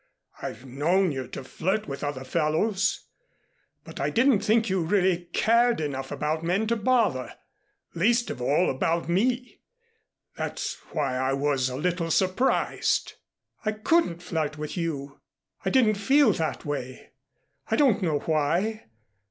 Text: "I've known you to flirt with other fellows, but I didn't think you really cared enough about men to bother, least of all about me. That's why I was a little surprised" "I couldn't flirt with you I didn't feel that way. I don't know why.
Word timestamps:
"I've 0.41 0.65
known 0.65 1.11
you 1.11 1.27
to 1.27 1.43
flirt 1.43 1.87
with 1.87 2.03
other 2.03 2.23
fellows, 2.23 3.05
but 3.83 3.99
I 3.99 4.09
didn't 4.09 4.39
think 4.39 4.67
you 4.67 4.81
really 4.81 5.25
cared 5.31 5.79
enough 5.79 6.11
about 6.11 6.43
men 6.43 6.65
to 6.69 6.75
bother, 6.75 7.35
least 7.93 8.31
of 8.31 8.41
all 8.41 8.71
about 8.71 9.07
me. 9.07 9.61
That's 10.35 10.73
why 10.91 11.17
I 11.17 11.33
was 11.33 11.69
a 11.69 11.75
little 11.77 12.09
surprised" 12.09 13.13
"I 13.63 13.73
couldn't 13.73 14.23
flirt 14.23 14.57
with 14.57 14.75
you 14.75 15.21
I 15.63 15.69
didn't 15.69 15.97
feel 15.97 16.33
that 16.33 16.65
way. 16.65 17.11
I 17.69 17.75
don't 17.75 18.01
know 18.01 18.21
why. 18.21 18.85